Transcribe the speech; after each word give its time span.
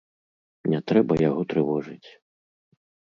Не 0.71 0.79
трэба 0.91 1.17
яго 1.29 1.41
трывожыць. 1.51 2.09